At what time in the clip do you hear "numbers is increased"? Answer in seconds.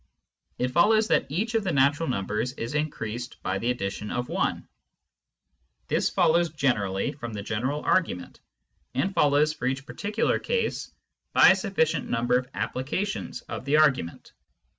2.09-3.39